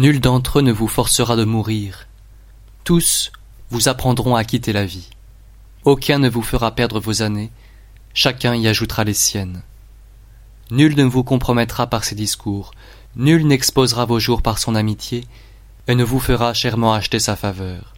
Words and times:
Nul 0.00 0.18
d'entre 0.18 0.60
eux 0.60 0.62
ne 0.62 0.72
vous 0.72 0.88
forcera 0.88 1.36
de 1.36 1.44
mourir. 1.44 2.06
Tous 2.84 3.32
vous 3.68 3.90
apprendront 3.90 4.34
à 4.34 4.44
quitter 4.44 4.72
la 4.72 4.86
vie. 4.86 5.10
Aucun 5.84 6.18
ne 6.18 6.30
vous 6.30 6.40
fera 6.40 6.74
perdre 6.74 7.00
vos 7.00 7.20
années, 7.20 7.50
chacun 8.14 8.54
y 8.54 8.66
ajoutera 8.66 9.04
les 9.04 9.12
siennes. 9.12 9.62
Nul 10.70 10.96
ne 10.96 11.04
vous 11.04 11.22
compromettra 11.22 11.86
par 11.86 12.04
ses 12.04 12.14
discours, 12.14 12.70
nul 13.14 13.46
n'exposera 13.46 14.06
vos 14.06 14.18
jours 14.18 14.40
par 14.40 14.56
son 14.56 14.74
amitié, 14.74 15.26
et 15.86 15.94
ne 15.94 16.02
vous 16.02 16.18
fera 16.18 16.54
chèrement 16.54 16.94
acheter 16.94 17.18
sa 17.18 17.36
faveur. 17.36 17.92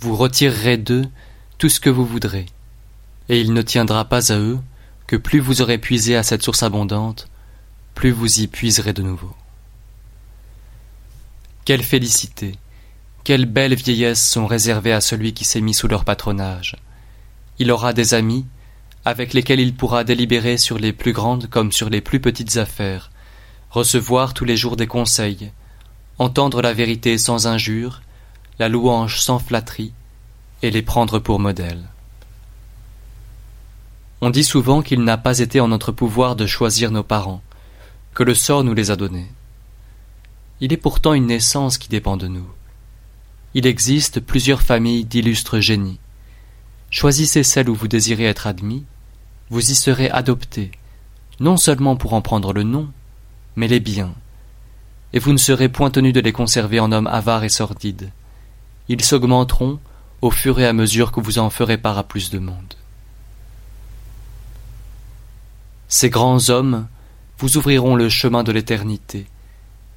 Vous 0.00 0.16
retirerez 0.16 0.76
d'eux 0.76 1.08
tout 1.58 1.68
ce 1.68 1.78
que 1.78 1.88
vous 1.88 2.04
voudrez, 2.04 2.46
et 3.28 3.40
il 3.40 3.52
ne 3.52 3.62
tiendra 3.62 4.06
pas 4.06 4.32
à 4.32 4.38
eux 4.38 4.58
que 5.06 5.14
plus 5.14 5.38
vous 5.38 5.62
aurez 5.62 5.78
puisé 5.78 6.16
à 6.16 6.24
cette 6.24 6.42
source 6.42 6.64
abondante, 6.64 7.28
plus 7.94 8.10
vous 8.10 8.40
y 8.40 8.48
puiserez 8.48 8.92
de 8.92 9.02
nouveau. 9.02 9.36
Quelle 11.66 11.82
félicité, 11.82 12.54
quelles 13.24 13.44
belles 13.44 13.74
vieillesses 13.74 14.24
sont 14.24 14.46
réservées 14.46 14.92
à 14.92 15.00
celui 15.00 15.34
qui 15.34 15.44
s'est 15.44 15.60
mis 15.60 15.74
sous 15.74 15.88
leur 15.88 16.04
patronage. 16.04 16.76
Il 17.58 17.72
aura 17.72 17.92
des 17.92 18.14
amis, 18.14 18.46
avec 19.04 19.34
lesquels 19.34 19.58
il 19.58 19.74
pourra 19.74 20.04
délibérer 20.04 20.58
sur 20.58 20.78
les 20.78 20.92
plus 20.92 21.12
grandes 21.12 21.48
comme 21.48 21.72
sur 21.72 21.90
les 21.90 22.00
plus 22.00 22.20
petites 22.20 22.56
affaires, 22.56 23.10
recevoir 23.70 24.32
tous 24.32 24.44
les 24.44 24.56
jours 24.56 24.76
des 24.76 24.86
conseils, 24.86 25.50
entendre 26.20 26.62
la 26.62 26.72
vérité 26.72 27.18
sans 27.18 27.48
injure, 27.48 28.00
la 28.60 28.68
louange 28.68 29.20
sans 29.20 29.40
flatterie, 29.40 29.92
et 30.62 30.70
les 30.70 30.82
prendre 30.82 31.18
pour 31.18 31.40
modèles. 31.40 31.88
On 34.20 34.30
dit 34.30 34.44
souvent 34.44 34.82
qu'il 34.82 35.02
n'a 35.02 35.18
pas 35.18 35.40
été 35.40 35.58
en 35.58 35.66
notre 35.66 35.90
pouvoir 35.90 36.36
de 36.36 36.46
choisir 36.46 36.92
nos 36.92 37.02
parents, 37.02 37.42
que 38.14 38.22
le 38.22 38.34
sort 38.34 38.62
nous 38.62 38.72
les 38.74 38.92
a 38.92 38.96
donnés. 38.96 39.32
Il 40.60 40.72
est 40.72 40.78
pourtant 40.78 41.12
une 41.12 41.26
naissance 41.26 41.76
qui 41.76 41.88
dépend 41.88 42.16
de 42.16 42.28
nous. 42.28 42.48
Il 43.54 43.66
existe 43.66 44.20
plusieurs 44.20 44.62
familles 44.62 45.04
d'illustres 45.04 45.60
génies. 45.60 45.98
Choisissez 46.90 47.42
celle 47.42 47.68
où 47.68 47.74
vous 47.74 47.88
désirez 47.88 48.24
être 48.24 48.46
admis, 48.46 48.84
vous 49.50 49.70
y 49.70 49.74
serez 49.74 50.08
adopté, 50.08 50.70
non 51.40 51.56
seulement 51.56 51.96
pour 51.96 52.14
en 52.14 52.22
prendre 52.22 52.52
le 52.52 52.62
nom, 52.62 52.88
mais 53.54 53.68
les 53.68 53.80
biens, 53.80 54.14
et 55.12 55.18
vous 55.18 55.32
ne 55.32 55.38
serez 55.38 55.68
point 55.68 55.90
tenu 55.90 56.12
de 56.12 56.20
les 56.20 56.32
conserver 56.32 56.80
en 56.80 56.92
hommes 56.92 57.06
avares 57.06 57.44
et 57.44 57.48
sordides. 57.48 58.10
Ils 58.88 59.04
s'augmenteront 59.04 59.78
au 60.22 60.30
fur 60.30 60.58
et 60.58 60.66
à 60.66 60.72
mesure 60.72 61.12
que 61.12 61.20
vous 61.20 61.38
en 61.38 61.50
ferez 61.50 61.76
part 61.76 61.98
à 61.98 62.04
plus 62.04 62.30
de 62.30 62.38
monde. 62.38 62.74
Ces 65.88 66.10
grands 66.10 66.50
hommes 66.50 66.86
vous 67.38 67.56
ouvriront 67.58 67.94
le 67.94 68.08
chemin 68.08 68.42
de 68.42 68.52
l'éternité, 68.52 69.26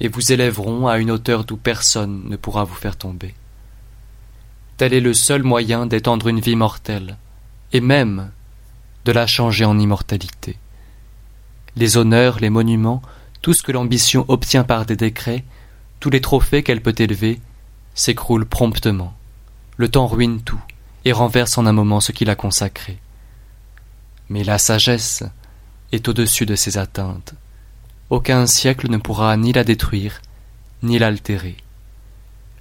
et 0.00 0.08
vous 0.08 0.32
élèveront 0.32 0.86
à 0.86 0.98
une 0.98 1.10
hauteur 1.10 1.44
d'où 1.44 1.56
personne 1.56 2.22
ne 2.28 2.36
pourra 2.36 2.64
vous 2.64 2.74
faire 2.74 2.96
tomber. 2.96 3.34
Tel 4.76 4.92
est 4.92 5.00
le 5.00 5.14
seul 5.14 5.42
moyen 5.42 5.86
d'étendre 5.86 6.28
une 6.28 6.40
vie 6.40 6.56
mortelle, 6.56 7.16
et 7.72 7.80
même 7.80 8.30
de 9.04 9.12
la 9.12 9.26
changer 9.26 9.64
en 9.64 9.78
immortalité. 9.78 10.56
Les 11.76 11.96
honneurs, 11.96 12.40
les 12.40 12.50
monuments, 12.50 13.02
tout 13.42 13.52
ce 13.52 13.62
que 13.62 13.72
l'ambition 13.72 14.24
obtient 14.28 14.64
par 14.64 14.86
des 14.86 14.96
décrets, 14.96 15.44
tous 16.00 16.10
les 16.10 16.20
trophées 16.20 16.62
qu'elle 16.62 16.82
peut 16.82 16.94
élever, 16.98 17.40
s'écroulent 17.94 18.46
promptement. 18.46 19.14
Le 19.76 19.88
temps 19.88 20.06
ruine 20.06 20.40
tout, 20.42 20.60
et 21.04 21.12
renverse 21.12 21.58
en 21.58 21.66
un 21.66 21.72
moment 21.72 22.00
ce 22.00 22.12
qu'il 22.12 22.30
a 22.30 22.36
consacré. 22.36 22.98
Mais 24.28 24.44
la 24.44 24.58
sagesse 24.58 25.22
est 25.92 26.08
au-dessus 26.08 26.46
de 26.46 26.56
ces 26.56 26.78
atteintes. 26.78 27.34
Aucun 28.10 28.46
siècle 28.46 28.90
ne 28.90 28.98
pourra 28.98 29.36
ni 29.36 29.52
la 29.52 29.64
détruire, 29.64 30.20
ni 30.82 30.98
l'altérer. 30.98 31.56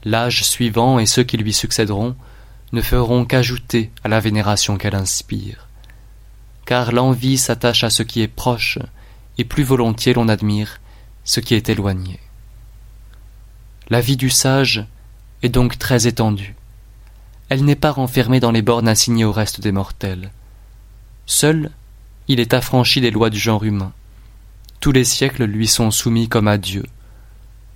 L'âge 0.06 0.44
suivant 0.44 1.00
et 1.00 1.06
ceux 1.06 1.24
qui 1.24 1.38
lui 1.38 1.54
succéderont 1.54 2.16
ne 2.72 2.82
feront 2.82 3.26
qu'ajouter 3.26 3.92
à 4.04 4.08
la 4.08 4.20
vénération 4.20 4.78
qu'elle 4.78 4.96
inspire. 4.96 5.68
Car 6.66 6.92
l'envie 6.92 7.38
s'attache 7.38 7.84
à 7.84 7.90
ce 7.90 8.04
qui 8.04 8.22
est 8.22 8.28
proche, 8.28 8.80
et 9.38 9.44
plus 9.44 9.64
volontiers 9.64 10.14
l'on 10.14 10.30
admire 10.30 10.80
ce 11.24 11.40
qui 11.40 11.56
est 11.56 11.70
éloigné. 11.70 12.20
La 13.90 14.00
vie 14.00 14.18
du 14.18 14.30
sage 14.30 14.86
est 15.42 15.50
donc 15.50 15.78
très 15.78 16.08
étendue. 16.08 16.56
Elle 17.50 17.66
n'est 17.66 17.76
pas 17.76 17.92
renfermée 17.92 18.40
dans 18.40 18.52
les 18.52 18.62
bornes 18.62 18.88
assignées 18.88 19.26
au 19.26 19.32
reste 19.32 19.60
des 19.60 19.72
mortels. 19.72 20.32
Seul, 21.26 21.70
il 22.28 22.40
est 22.40 22.54
affranchi 22.54 23.02
des 23.02 23.12
lois 23.12 23.30
du 23.30 23.40
genre 23.40 23.64
humain. 23.64 23.92
Tous 24.84 24.92
les 24.92 25.06
siècles 25.06 25.46
lui 25.46 25.66
sont 25.66 25.92
soumis 25.92 26.28
comme 26.28 26.50
à 26.50 26.58
Dieu. 26.58 26.84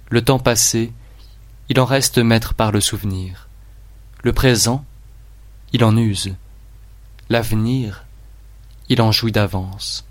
Le 0.10 0.22
temps 0.22 0.40
passé, 0.40 0.92
il 1.70 1.80
en 1.80 1.86
reste 1.86 2.18
maître 2.18 2.54
par 2.54 2.74
le 2.74 2.82
souvenir. 2.82 3.48
Le 4.26 4.34
présent, 4.34 4.84
il 5.72 5.86
en 5.86 5.96
use. 5.96 6.36
L'avenir, 7.30 8.04
il 8.90 9.02
en 9.02 9.14
jouit 9.14 9.32
d'avance. 9.32 10.06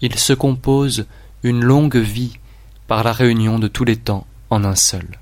Il 0.00 0.18
se 0.18 0.32
compose 0.32 1.04
une 1.42 1.62
longue 1.62 1.98
vie 1.98 2.38
par 2.86 3.04
la 3.04 3.12
réunion 3.12 3.58
de 3.58 3.68
tous 3.68 3.84
les 3.84 3.98
temps 3.98 4.26
en 4.48 4.64
un 4.64 4.76
seul. 4.76 5.20